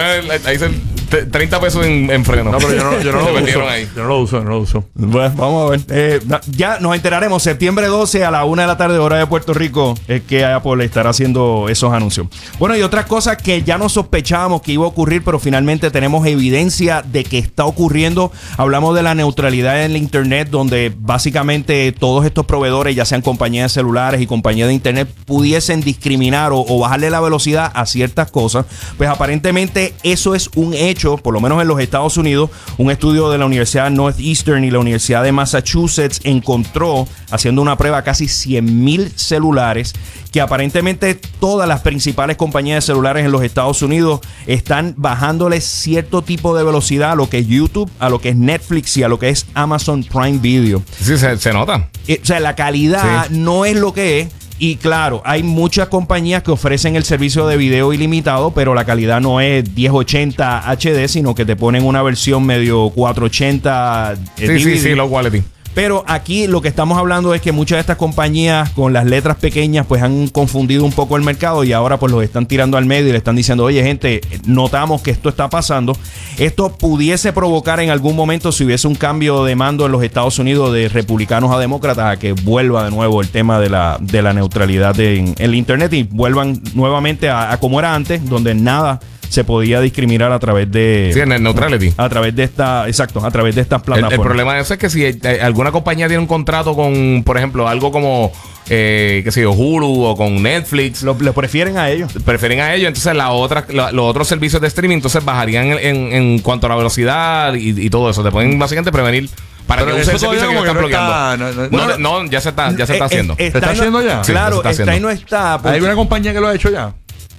Ahí 0.45 0.57
te- 0.57 0.92
30 1.31 1.60
pesos 1.60 1.86
en, 1.86 2.10
en 2.10 2.25
freno. 2.25 2.51
No, 2.51 2.57
pero 2.57 2.74
yo 2.74 2.83
no, 2.83 3.01
yo 3.01 3.12
no 3.12 3.19
lo 3.31 3.44
uso. 3.44 3.69
ahí. 3.69 3.88
Yo 3.95 4.01
no 4.04 4.07
lo 4.10 4.19
uso, 4.19 4.44
no 4.44 4.50
lo 4.50 4.60
uso. 4.60 4.86
Bueno, 4.94 5.33
vamos 5.38 5.68
a 5.68 5.69
ver. 5.71 5.81
Eh, 5.89 6.19
ya 6.51 6.80
nos 6.80 6.95
enteraremos. 6.95 7.44
Septiembre 7.44 7.88
12 7.88 8.25
a 8.25 8.31
la 8.31 8.45
una 8.45 8.63
de 8.63 8.68
la 8.68 8.77
tarde, 8.77 8.98
hora 8.98 9.18
de 9.18 9.27
Puerto 9.27 9.54
Rico, 9.54 9.95
es 10.07 10.21
que 10.24 10.45
Apple 10.45 10.83
estará 10.83 11.10
haciendo 11.12 11.68
esos 11.69 11.94
anuncios. 11.94 12.27
Bueno, 12.60 12.75
y 12.75 12.81
otras 12.81 13.06
cosas 13.06 13.38
que 13.38 13.63
ya 13.63 13.77
no 13.77 13.89
sospechábamos 13.89 14.62
que 14.62 14.71
iba 14.74 14.86
a 14.86 14.88
ocurrir, 14.88 15.24
pero 15.24 15.39
finalmente 15.39 15.92
tenemos 15.92 16.25
evidencia 16.27 17.01
de 17.01 17.24
que 17.24 17.38
está 17.38 17.65
ocurriendo. 17.65 18.31
Hablamos 18.57 18.95
de 18.95 19.04
la 19.04 19.15
neutralidad 19.15 19.83
en 19.86 19.92
el 19.92 19.98
Internet, 19.98 20.50
donde 20.50 20.94
básicamente 20.98 21.92
todos 21.92 22.25
estos 22.25 22.45
proveedores, 22.45 22.95
ya 22.95 23.06
sean 23.06 23.21
compañías 23.21 23.71
de 23.71 23.74
celulares 23.74 24.21
y 24.21 24.27
compañías 24.27 24.68
de 24.68 24.74
Internet, 24.74 25.10
pudiesen 25.25 25.81
discriminar 25.81 26.51
o, 26.51 26.65
o 26.68 26.80
bajarle 26.80 27.10
la 27.10 27.19
velocidad 27.21 27.71
a 27.74 27.86
ciertas 27.86 28.31
cosas. 28.31 28.65
Pues 28.98 29.10
aparentemente 29.10 29.94
eso 30.04 30.36
es 30.36 30.50
un 30.56 30.74
hecho, 30.74 31.02
por 31.21 31.33
lo 31.33 31.41
menos 31.41 31.61
en 31.61 31.67
los 31.67 31.79
Estados 31.79 32.17
Unidos. 32.17 32.50
Un 32.77 32.91
estudio 32.91 33.29
de 33.29 33.38
la 33.38 33.45
Universidad 33.45 33.89
Northeastern 33.91 34.63
y 34.63 34.71
la 34.71 34.79
Universidad 34.79 35.23
de 35.23 35.31
Massachusetts 35.31 36.21
encontró, 36.23 37.07
haciendo 37.31 37.61
una 37.61 37.77
prueba, 37.77 38.01
casi 38.03 38.27
100 38.27 38.83
mil 38.83 39.11
celulares 39.15 39.94
que 40.31 40.41
aparentemente 40.41 41.13
todas 41.39 41.67
las 41.67 41.81
principales 41.81 42.38
compañías 42.38 42.77
de 42.83 42.88
celulares 42.94 43.23
en 43.23 43.31
los 43.31 43.44
Estados 43.44 43.83
Unidos 43.83 44.19
están 44.47 44.95
bajándole 44.97 45.61
cierto 45.61 46.23
tipo 46.23 46.57
de 46.57 46.63
velocidad 46.63 47.11
a 47.11 47.15
lo 47.15 47.29
que 47.29 47.38
es 47.39 47.47
YouTube, 47.47 47.89
a 48.00 48.09
lo 48.09 48.19
que 48.19 48.29
es 48.29 48.35
Netflix 48.35 48.97
y 48.97 49.03
a 49.03 49.07
lo 49.07 49.19
que 49.19 49.29
es 49.29 49.45
Amazon 49.53 50.03
Prime 50.03 50.39
Video. 50.39 50.81
Sí, 51.00 51.17
se, 51.19 51.38
se 51.38 51.53
nota. 51.53 51.89
Eh, 52.07 52.19
o 52.23 52.25
sea, 52.25 52.39
la 52.39 52.55
calidad 52.55 53.27
Sí. 53.27 53.35
no 53.38 53.65
es 53.65 53.75
lo 53.75 53.94
que 53.94 54.21
es. 54.21 54.27
Y 54.59 54.77
claro, 54.77 55.21
hay 55.25 55.44
muchas 55.44 55.88
compañías 55.88 56.44
que 56.44 56.51
ofrecen 56.51 56.95
el 56.95 57.03
servicio 57.03 57.47
de 57.47 57.57
video 57.57 57.91
ilimitado, 57.94 58.51
pero 58.51 58.73
la 58.73 58.85
calidad 58.85 59.19
no 59.19 59.41
es 59.41 59.69
1080 59.75 60.69
HD, 60.72 61.07
sino 61.07 61.36
que 61.36 61.45
te 61.45 61.55
ponen 61.55 61.83
una 61.83 62.01
versión 62.01 62.45
medio 62.45 62.89
480 62.91 64.13
eh, 64.38 64.48
Sí, 64.48 64.60
sí, 64.60 64.77
sí, 64.77 64.95
low 64.95 65.10
quality. 65.10 65.43
Pero 65.74 66.03
aquí 66.08 66.46
lo 66.46 66.62
que 66.62 66.68
estamos 66.68 66.98
hablando 66.98 67.34
es 67.34 67.42
que 67.42 67.51
muchas 67.51 67.77
de 67.77 67.82
estas 67.82 67.98
compañías 67.98 68.70
con 68.72 68.94
las 68.94 69.06
letras 69.06 69.38
pequeñas 69.38 69.86
pues 69.88 70.03
han 70.03 70.27
confundido 70.27 70.86
un 70.86 70.92
poco 70.92 71.18
el 71.18 71.24
mercado 71.24 71.63
y 71.63 71.74
ahora 71.74 71.98
pues 71.98 72.12
los 72.12 72.24
están 72.24 72.46
tirando 72.46 72.77
al 72.77 72.86
medio 72.86 73.10
y 73.10 73.12
le 73.12 73.18
están 73.18 73.36
diciendo, 73.36 73.63
oye 73.63 73.84
gente, 73.84 74.22
notamos 74.46 75.01
que 75.01 75.12
esto 75.12 75.30
está 75.30 75.50
pasando. 75.50 75.98
Esto 76.38 76.75
pudiese 76.77 77.34
provocar 77.34 77.80
en 77.80 77.89
algún 77.89 78.15
momento 78.15 78.51
si 78.51 78.65
hubiese 78.65 78.88
un 78.88 78.96
cambio 78.96 79.44
de 79.44 79.56
mando 79.56 79.86
en 79.86 79.92
los 79.92 80.03
Estados 80.03 80.38
Unidos 80.38 80.74
de 80.74 80.89
republicanos 80.89 81.51
a 81.51 81.58
demócratas 81.58 82.13
a 82.13 82.20
que 82.20 82.34
vuelva 82.34 82.86
de 82.86 82.92
nuevo 82.92 83.22
el 83.22 83.30
tema 83.30 83.60
de 83.60 83.70
la, 83.70 83.98
de 84.00 84.22
la 84.22 84.34
neutralidad 84.34 85.00
en, 85.00 85.30
en 85.30 85.36
el 85.38 85.56
Internet 85.56 85.92
y 85.94 86.03
vuelvan 86.03 86.62
nuevamente 86.75 87.30
a, 87.30 87.51
a 87.51 87.60
como 87.60 87.80
era 87.80 87.96
antes, 87.96 88.24
donde 88.30 88.53
nada 88.53 89.00
se 89.33 89.43
podía 89.43 89.81
discriminar 89.81 90.31
a 90.31 90.37
través 90.39 90.69
de... 90.71 91.09
Sí, 91.13 91.19
en 91.19 91.31
el 91.31 91.41
neutrality. 91.41 91.93
a 91.97 92.07
través 92.09 92.35
de 92.35 92.43
esta, 92.43 92.87
exacto, 92.87 93.25
a 93.25 93.31
través 93.31 93.55
de 93.55 93.61
estas 93.61 93.79
El, 93.79 93.85
plataformas. 93.85 94.13
el 94.13 94.21
problema 94.21 94.53
de 94.53 94.61
eso 94.61 94.73
es 94.75 94.79
que 94.79 94.89
si 94.89 95.03
eh, 95.05 95.19
alguna 95.41 95.71
compañía 95.71 96.07
tiene 96.07 96.19
un 96.21 96.27
contrato 96.27 96.75
con, 96.75 97.23
por 97.25 97.37
ejemplo, 97.37 97.67
algo 97.67 97.91
como, 97.91 98.31
eh, 98.69 99.21
qué 99.23 99.31
sé 99.31 99.41
yo, 99.41 99.51
Hulu 99.51 100.03
o 100.05 100.15
con 100.15 100.41
Netflix, 100.43 101.01
Lo, 101.01 101.17
le 101.19 101.33
prefieren 101.33 101.77
a 101.77 101.89
ellos. 101.89 102.11
prefieren 102.23 102.59
a 102.59 102.75
ellos, 102.75 102.89
entonces 102.89 103.15
la 103.15 103.31
otra, 103.31 103.65
la- 103.69 103.91
los 103.91 104.05
otros 104.05 104.27
servicios 104.27 104.61
de 104.61 104.67
streaming 104.67 104.97
entonces 104.97 105.25
bajarían 105.25 105.65
en, 105.65 105.79
en- 105.79 106.13
en 106.13 106.39
cuanto 106.39 106.67
a 106.67 106.69
la 106.69 106.75
velocidad 106.75 107.55
y, 107.55 107.69
y 107.69 107.89
todo 107.89 108.09
eso. 108.11 108.23
Te 108.23 108.29
pueden 108.31 108.59
básicamente 108.59 108.91
prevenir 108.91 109.29
para 109.65 109.81
Pero 109.83 109.95
que 109.95 110.01
use 110.01 110.11
el 110.11 110.17
eso 110.17 110.25
servicio 110.29 110.49
que 110.49 110.55
están 110.55 110.55
como 110.55 110.61
que 110.67 110.73
no 110.73 110.79
bloqueando. 111.07 111.11
está- 111.11 111.37
no- 111.37 111.51
no- 111.69 111.77
No, 111.77 111.97
bueno, 111.97 112.23
no, 112.23 112.29
ya 112.29 112.39
se 112.41 112.49
está, 112.49 112.69
ya 112.75 112.85
se 112.85 112.93
está 112.93 113.05
Eh, 113.05 113.07
haciendo. 113.07 113.33
eh, 113.33 113.37
¿Se 113.51 113.57
está 113.57 113.59
y 113.59 113.61
no- 113.61 113.71
haciendo 113.71 114.01
ya? 114.03 114.23
Sí, 114.23 114.31
Claro, 114.31 114.51
se 114.51 114.57
está 114.59 114.69
está 114.71 114.83
y 114.83 114.87
haciendo. 114.89 115.07
no 115.07 115.13
está. 115.13 115.57
porque- 115.61 115.75
¿Hay 115.77 115.81
una 115.81 115.95
compañía 115.95 116.33
que 116.33 116.39
lo 116.39 116.47
ha 116.49 116.53
hecho 116.55 116.69
ya? 116.69 116.93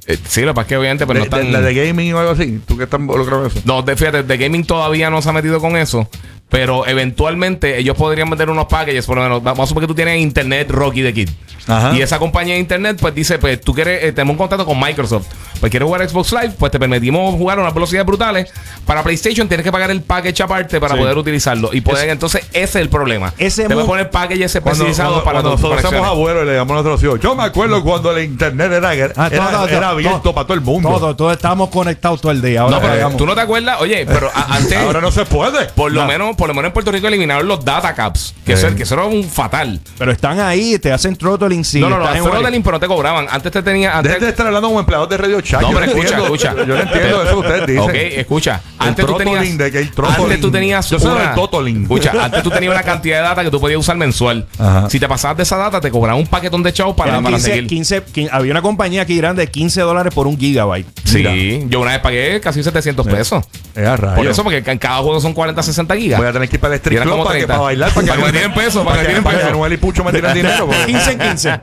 Eh, 0.06 0.18
sí, 0.28 0.42
lo 0.42 0.48
que 0.48 0.54
pasa 0.54 0.62
es 0.62 0.68
que 0.68 0.76
obviamente 0.76 1.06
pero 1.06 1.20
de, 1.20 1.20
no 1.20 1.24
están... 1.24 1.46
de- 1.46 1.52
la 1.52 1.60
de 1.60 1.74
gaming 1.74 2.12
o 2.14 2.18
algo 2.18 2.32
así. 2.32 2.60
¿Tú 2.66 2.76
qué 2.76 2.84
estás 2.84 3.00
involucrado 3.00 3.42
en 3.44 3.50
eso? 3.50 3.60
No, 3.64 3.82
de, 3.82 3.96
fíjate, 3.96 4.22
de 4.22 4.36
gaming 4.36 4.64
todavía 4.64 5.08
no 5.10 5.22
se 5.22 5.28
ha 5.30 5.32
metido 5.32 5.60
con 5.60 5.76
eso. 5.76 6.08
Pero 6.54 6.86
eventualmente 6.86 7.78
ellos 7.78 7.96
podrían 7.96 8.30
vender 8.30 8.48
unos 8.48 8.66
packages, 8.66 9.04
por 9.06 9.16
lo 9.16 9.22
menos, 9.24 9.42
vamos 9.42 9.64
a 9.64 9.66
suponer 9.66 9.88
que 9.88 9.92
tú 9.92 9.96
tienes 9.96 10.20
internet 10.20 10.70
Rocky 10.70 11.02
de 11.02 11.12
Kid. 11.12 11.28
Ajá. 11.66 11.96
Y 11.96 12.02
esa 12.02 12.18
compañía 12.18 12.54
de 12.54 12.60
internet, 12.60 12.98
pues 13.00 13.14
dice, 13.14 13.38
pues 13.38 13.60
tú 13.60 13.74
quieres, 13.74 14.04
eh, 14.04 14.12
tenemos 14.12 14.34
un 14.34 14.38
contrato 14.38 14.64
con 14.66 14.78
Microsoft. 14.78 15.26
Pues 15.60 15.70
quieres 15.70 15.86
jugar 15.86 16.06
Xbox 16.06 16.30
Live, 16.32 16.50
pues 16.58 16.70
te 16.70 16.78
permitimos 16.78 17.34
jugar 17.36 17.58
a 17.58 17.62
unas 17.62 17.72
velocidades 17.72 18.06
brutales. 18.06 18.52
Para 18.84 19.02
PlayStation 19.02 19.48
tienes 19.48 19.64
que 19.64 19.72
pagar 19.72 19.90
el 19.90 20.02
package 20.02 20.42
aparte 20.42 20.78
para 20.78 20.94
Sí. 20.94 21.00
poder 21.00 21.16
utilizarlo. 21.16 21.70
Y 21.72 21.80
poder, 21.80 22.10
entonces 22.10 22.42
ese 22.52 22.62
es 22.62 22.76
el 22.76 22.90
problema. 22.90 23.32
Ese 23.38 23.62
te 23.66 23.68
voy 23.74 23.82
a 23.82 23.84
mu- 23.86 23.90
poner 23.92 24.10
packages 24.10 24.54
especializados 24.54 25.22
para 25.22 25.40
cuando 25.40 25.52
nosotros 25.52 25.80
somos 25.80 26.06
abuelos 26.06 26.42
y 26.44 26.46
le 26.48 26.52
damos 26.54 26.70
a 26.70 26.74
nuestros 26.82 27.02
hijos. 27.02 27.20
Yo 27.20 27.34
me 27.34 27.44
acuerdo 27.44 27.82
cuando 27.82 28.14
el 28.14 28.24
internet 28.24 28.70
era, 28.72 28.92
era, 28.94 29.12
Ah, 29.16 29.30
todo, 29.30 29.40
todo, 29.50 29.68
era 29.68 29.80
todo, 29.80 29.88
abierto 29.88 30.20
todo. 30.20 30.34
para 30.34 30.46
todo 30.46 30.54
el 30.54 30.60
mundo. 30.60 30.88
Todo, 30.90 31.16
todos 31.16 31.32
estamos 31.32 31.70
conectados 31.70 32.20
todo 32.20 32.30
el 32.32 32.42
día. 32.42 32.60
Ahora 32.60 32.76
No, 32.76 32.82
pero 32.82 33.10
tú 33.16 33.24
no 33.26 33.34
te 33.34 33.40
acuerdas, 33.40 33.80
oye, 33.80 34.04
pero 34.06 34.30
a- 34.34 34.56
antes. 34.56 34.76
Ahora 34.84 35.00
no 35.00 35.10
se 35.10 35.24
puede. 35.24 35.64
Por 35.68 35.92
lo 35.92 36.02
No. 36.02 36.08
menos, 36.08 36.36
por 36.44 36.48
lo 36.50 36.54
menos 36.54 36.68
en 36.68 36.72
Puerto 36.74 36.92
Rico 36.92 37.08
eliminaron 37.08 37.48
los 37.48 37.64
data 37.64 37.94
caps. 37.94 38.34
Que, 38.44 38.54
Sí. 38.54 38.66
eso, 38.66 38.76
que 38.76 38.82
eso 38.82 38.94
era 38.96 39.04
un 39.04 39.24
fatal. 39.24 39.80
Pero 39.96 40.12
están 40.12 40.38
ahí, 40.40 40.78
te 40.78 40.92
hacen 40.92 41.16
throttling. 41.16 41.64
Sí, 41.64 41.80
no, 41.80 41.88
no, 41.88 41.96
no, 41.98 42.04
estás 42.04 42.18
en 42.18 42.24
throttling, 42.30 42.62
pero 42.62 42.72
no 42.76 42.80
te 42.80 42.86
cobraban. 42.86 43.26
Antes 43.30 43.50
te 43.50 43.62
tenía. 43.62 43.96
Antes, 43.96 44.12
Dejen 44.12 44.24
de 44.24 44.30
estar 44.30 44.46
hablando 44.46 44.68
como 44.68 44.80
empleados 44.80 45.08
de 45.08 45.16
Radio 45.16 45.40
Chat. 45.40 45.62
No, 45.62 45.70
pero 45.72 45.84
escucha, 45.86 46.18
escucha. 46.18 46.54
Yo 46.54 46.66
no 46.66 46.80
entiendo 46.80 47.22
eso 47.22 47.30
que 47.30 47.48
ustedes 47.48 47.66
dicen. 47.66 47.82
Ok, 47.82 47.94
escucha. 47.94 48.60
El 48.80 48.88
Antes 48.88 49.06
tú 49.06 49.16
tenías. 49.16 49.56
de 49.58 49.70
que 49.72 49.78
el. 49.78 49.90
Antes 49.96 50.40
tú 50.42 50.50
tenías. 50.50 50.90
Yo 50.90 50.98
una- 50.98 51.14
del 51.14 51.32
throttling. 51.34 51.82
Escucha, 51.84 52.12
antes 52.22 52.42
tú 52.42 52.50
tenías 52.50 52.72
una 52.74 52.82
cantidad 52.82 53.16
de 53.16 53.22
data 53.22 53.42
que 53.42 53.50
tú 53.50 53.58
podías 53.58 53.80
usar 53.80 53.96
mensual. 53.96 54.46
Ajá. 54.58 54.90
Si 54.90 55.00
te 55.00 55.08
pasabas 55.08 55.38
de 55.38 55.44
esa 55.44 55.56
data, 55.56 55.80
te 55.80 55.90
cobraban 55.90 56.20
un 56.20 56.26
paquetón 56.26 56.62
de 56.62 56.74
chavos 56.74 56.94
para, 56.94 57.12
para 57.22 57.36
15, 57.36 57.48
seguir. 57.48 57.66
15, 57.66 58.02
15 58.02 58.30
había 58.30 58.50
una 58.52 58.60
compañía 58.60 59.00
aquí 59.00 59.16
grande 59.16 59.46
de 59.46 59.50
15 59.50 59.80
dólares 59.80 60.12
por 60.14 60.26
un 60.26 60.38
gigabyte. 60.38 60.86
Sí, 61.04 61.66
yo 61.68 61.80
una 61.80 61.92
vez 61.92 62.00
pagué 62.00 62.40
casi 62.40 62.62
700 62.62 63.06
pesos. 63.06 63.44
Eh, 63.76 63.84
a 63.84 63.96
rayos. 63.96 64.16
Por 64.16 64.26
eso, 64.26 64.42
porque 64.42 64.62
en 64.70 64.78
cada 64.78 64.98
juego 64.98 65.20
son 65.20 65.32
40, 65.34 65.62
60 65.62 65.96
gigas. 65.96 66.18
Voy 66.18 66.28
a 66.28 66.32
tener 66.32 66.48
que 66.48 66.56
ir 66.56 66.60
para 66.60 66.74
el 66.74 66.78
strip 66.80 67.00
club 67.02 67.12
como 67.12 67.24
para, 67.24 67.34
que, 67.34 67.40
30. 67.44 67.52
para 67.54 67.62
bailar. 67.64 67.92
Para 67.92 68.06
Para 68.06 68.18
que 68.18 68.24
me 68.26 68.32
tiren 68.32 68.54
pesos, 68.54 68.84
para 68.84 68.96
que 68.96 69.02
me 69.02 69.08
tiren 69.08 69.22
para 69.24 69.36
que 69.36 69.42
pesos. 69.44 69.54
Anuel 69.54 69.72
y 69.72 69.76
Pucho 69.76 70.02
me 70.04 70.12
tiren 70.12 70.34
dinero. 70.34 70.66
porque- 70.66 70.86
15 70.86 71.12
en 71.12 71.18
15. 71.18 71.60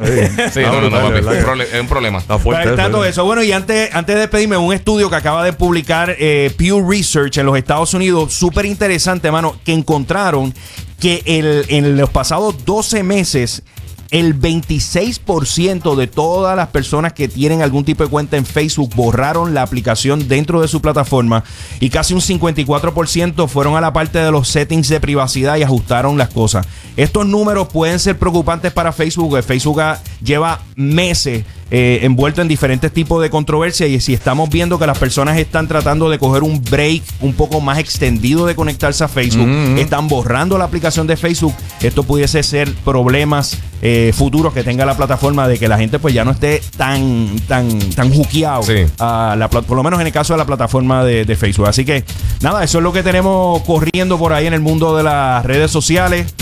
Sí, 0.53 0.60
no, 0.62 0.81
no, 0.81 0.89
no, 0.89 1.01
papi, 1.01 1.13
¿verdad 1.13 1.36
es 1.36 1.45
un 1.45 1.57
que- 1.57 1.79
es 1.79 1.88
problema. 1.88 2.19
Está 2.19 2.38
fuerte. 2.38 2.75
Tanto 2.75 3.03
¿eh? 3.03 3.10
eso. 3.10 3.25
Bueno, 3.25 3.43
y 3.43 3.51
antes, 3.51 3.89
antes 3.93 4.15
de 4.15 4.21
despedirme, 4.21 4.57
un 4.57 4.74
estudio 4.74 5.10
que 5.10 5.15
acaba 5.15 5.43
de 5.43 5.53
publicar 5.53 6.15
eh, 6.19 6.53
Pew 6.57 6.88
Research 6.89 7.38
en 7.38 7.45
los 7.45 7.57
Estados 7.57 7.93
Unidos, 7.93 8.33
súper 8.33 8.65
interesante, 8.65 9.31
mano, 9.31 9.55
que 9.65 9.74
encontraron 9.74 10.53
que 11.00 11.24
el, 11.25 11.65
en 11.69 11.98
los 11.98 12.10
pasados 12.10 12.63
12 12.65 13.01
meses, 13.03 13.63
el 14.12 14.39
26% 14.39 15.96
de 15.96 16.08
todas 16.08 16.56
las 16.56 16.68
personas 16.68 17.13
que 17.13 17.30
tienen 17.30 17.62
algún 17.62 17.86
tipo 17.86 18.03
de 18.03 18.10
cuenta 18.10 18.36
en 18.36 18.46
Facebook 18.46 18.94
borraron 18.94 19.53
la 19.53 19.62
aplicación 19.62 20.27
dentro 20.27 20.62
de 20.62 20.68
su 20.68 20.82
plataforma 20.82 21.46
y 21.80 21.89
casi 21.89 22.13
un 22.13 22.20
54% 22.20 23.48
fueron 23.48 23.77
a 23.77 23.82
la 23.82 23.94
parte 23.94 24.20
de 24.20 24.32
los 24.32 24.50
settings 24.50 24.89
de 24.89 25.00
privacidad 25.00 25.56
y 25.56 25.63
ajustaron 25.63 26.18
las 26.18 26.30
cosas. 26.30 26.68
Estos 26.98 27.25
números 27.25 27.70
pueden 27.70 28.00
ser 28.00 28.20
preocupantes 28.20 28.74
para 28.74 28.91
Facebook, 28.91 29.41
Facebook 29.44 29.82
lleva 30.22 30.60
meses 30.75 31.46
eh, 31.72 32.00
envuelto 32.04 32.42
en 32.42 32.48
diferentes 32.50 32.92
tipos 32.92 33.22
de 33.22 33.30
controversia 33.30 33.88
y 33.88 34.00
si 34.01 34.13
estamos 34.13 34.50
viendo 34.50 34.78
que 34.78 34.86
las 34.86 34.98
personas 34.98 35.38
están 35.38 35.68
tratando 35.68 36.10
de 36.10 36.20
coger 36.20 36.44
un 36.44 36.62
break 36.62 37.01
un 37.22 37.34
poco 37.34 37.62
más 37.62 37.80
extendido 37.80 38.46
de 38.46 38.56
conectarse 38.56 39.04
a 39.04 39.08
Facebook, 39.08 39.48
están 39.80 40.08
borrando 40.10 40.58
la 40.58 40.66
aplicación 40.66 41.08
de 41.08 41.16
Facebook, 41.18 41.54
esto 41.82 42.04
pudiese 42.04 42.44
ser 42.44 42.72
problemas 42.84 43.58
eh, 43.82 44.12
futuros 44.16 44.54
que 44.54 44.63
tenga 44.63 44.86
la 44.86 44.96
plataforma 44.96 45.48
de 45.48 45.58
que 45.58 45.68
la 45.68 45.78
gente 45.78 45.98
pues 45.98 46.13
ya 46.13 46.24
no 46.25 46.32
esté 46.32 46.62
tan 46.78 47.28
tan 47.48 47.80
tan 47.96 48.13
juqueado 48.13 48.62
Sí. 48.63 48.86
a 49.00 49.36
la 49.38 49.50
por 49.50 49.75
lo 49.75 49.82
menos 49.84 50.00
en 50.01 50.08
el 50.08 50.13
caso 50.13 50.34
de 50.34 50.38
la 50.38 50.46
plataforma 50.46 51.04
de, 51.04 51.25
de 51.25 51.36
Facebook. 51.36 51.68
Así 51.68 51.86
que 51.86 52.04
nada, 52.42 52.63
eso 52.63 52.78
es 52.80 52.84
lo 52.84 52.92
que 52.94 53.01
tenemos 53.01 53.62
corriendo 53.63 54.18
por 54.20 54.34
ahí 54.34 54.46
en 54.46 54.54
el 54.54 54.62
mundo 54.62 54.96
de 54.96 55.04
las 55.04 55.44
redes 55.46 55.72
sociales. 55.72 56.34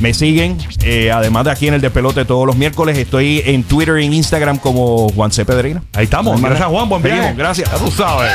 Me 0.00 0.12
siguen, 0.12 0.58
eh, 0.82 1.12
además 1.12 1.44
de 1.44 1.52
aquí 1.52 1.68
en 1.68 1.74
el 1.74 1.80
Despelote 1.80 2.24
todos 2.24 2.46
los 2.46 2.56
miércoles. 2.56 2.98
Estoy 2.98 3.42
en 3.46 3.62
Twitter 3.62 3.98
y 3.98 4.06
en 4.06 4.12
Instagram 4.12 4.58
como 4.58 5.08
Juan 5.10 5.30
C. 5.30 5.44
Pedreira. 5.44 5.82
Ahí 5.94 6.04
estamos. 6.04 6.40
Gracias, 6.40 6.68
Juan. 6.68 6.88
Buen 6.88 7.02
viaje. 7.02 7.20
Seguimos, 7.20 7.38
gracias. 7.38 7.70
Ya 7.70 7.78
tú 7.78 7.90
sabes. 7.90 8.32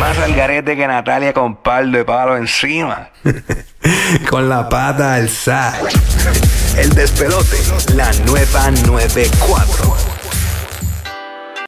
Más 0.00 0.18
al 0.18 0.34
garete 0.34 0.76
que 0.76 0.86
Natalia 0.86 1.32
con 1.32 1.56
par 1.56 1.86
de 1.86 2.04
palo 2.04 2.36
encima. 2.36 3.08
con 4.30 4.48
la 4.48 4.68
pata 4.68 5.14
alzada. 5.14 5.78
El 6.76 6.90
despelote. 6.90 7.56
La 7.94 8.12
nueva 8.26 8.70
94. 8.86 10.13